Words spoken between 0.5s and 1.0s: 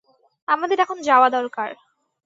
আমাদের এখন